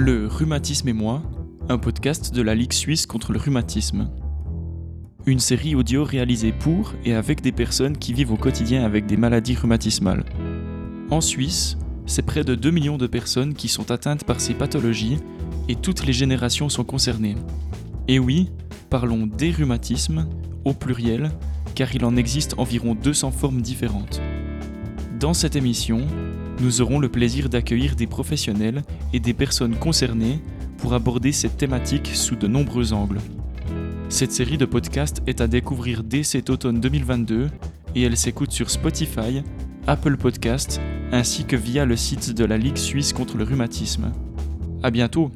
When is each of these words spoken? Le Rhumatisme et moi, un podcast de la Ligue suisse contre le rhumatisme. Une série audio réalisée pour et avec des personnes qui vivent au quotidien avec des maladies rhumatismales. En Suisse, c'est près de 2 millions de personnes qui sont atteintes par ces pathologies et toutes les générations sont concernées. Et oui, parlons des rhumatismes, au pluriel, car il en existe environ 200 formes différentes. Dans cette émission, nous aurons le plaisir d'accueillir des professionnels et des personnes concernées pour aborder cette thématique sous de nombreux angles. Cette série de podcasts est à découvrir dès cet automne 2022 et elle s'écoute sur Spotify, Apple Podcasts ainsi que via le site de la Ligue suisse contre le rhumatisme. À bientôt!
Le 0.00 0.28
Rhumatisme 0.28 0.86
et 0.90 0.92
moi, 0.92 1.24
un 1.68 1.76
podcast 1.76 2.32
de 2.32 2.40
la 2.40 2.54
Ligue 2.54 2.72
suisse 2.72 3.04
contre 3.04 3.32
le 3.32 3.40
rhumatisme. 3.40 4.08
Une 5.26 5.40
série 5.40 5.74
audio 5.74 6.04
réalisée 6.04 6.52
pour 6.52 6.94
et 7.04 7.14
avec 7.14 7.40
des 7.40 7.50
personnes 7.50 7.98
qui 7.98 8.12
vivent 8.12 8.30
au 8.30 8.36
quotidien 8.36 8.84
avec 8.84 9.06
des 9.06 9.16
maladies 9.16 9.56
rhumatismales. 9.56 10.24
En 11.10 11.20
Suisse, 11.20 11.78
c'est 12.06 12.22
près 12.22 12.44
de 12.44 12.54
2 12.54 12.70
millions 12.70 12.96
de 12.96 13.08
personnes 13.08 13.54
qui 13.54 13.66
sont 13.66 13.90
atteintes 13.90 14.22
par 14.22 14.40
ces 14.40 14.54
pathologies 14.54 15.18
et 15.68 15.74
toutes 15.74 16.06
les 16.06 16.12
générations 16.12 16.68
sont 16.68 16.84
concernées. 16.84 17.34
Et 18.06 18.20
oui, 18.20 18.50
parlons 18.90 19.26
des 19.26 19.50
rhumatismes, 19.50 20.28
au 20.64 20.74
pluriel, 20.74 21.32
car 21.74 21.92
il 21.92 22.04
en 22.04 22.14
existe 22.14 22.54
environ 22.56 22.94
200 22.94 23.32
formes 23.32 23.62
différentes. 23.62 24.22
Dans 25.20 25.34
cette 25.34 25.56
émission, 25.56 26.06
nous 26.60 26.80
aurons 26.80 27.00
le 27.00 27.08
plaisir 27.08 27.48
d'accueillir 27.48 27.96
des 27.96 28.06
professionnels 28.06 28.84
et 29.12 29.18
des 29.18 29.34
personnes 29.34 29.74
concernées 29.74 30.38
pour 30.76 30.94
aborder 30.94 31.32
cette 31.32 31.56
thématique 31.56 32.06
sous 32.14 32.36
de 32.36 32.46
nombreux 32.46 32.92
angles. 32.92 33.18
Cette 34.10 34.30
série 34.30 34.58
de 34.58 34.64
podcasts 34.64 35.20
est 35.26 35.40
à 35.40 35.48
découvrir 35.48 36.04
dès 36.04 36.22
cet 36.22 36.50
automne 36.50 36.78
2022 36.78 37.48
et 37.96 38.02
elle 38.02 38.16
s'écoute 38.16 38.52
sur 38.52 38.70
Spotify, 38.70 39.42
Apple 39.88 40.16
Podcasts 40.16 40.80
ainsi 41.10 41.44
que 41.44 41.56
via 41.56 41.84
le 41.84 41.96
site 41.96 42.32
de 42.32 42.44
la 42.44 42.56
Ligue 42.56 42.76
suisse 42.76 43.12
contre 43.12 43.38
le 43.38 43.44
rhumatisme. 43.44 44.12
À 44.84 44.92
bientôt! 44.92 45.32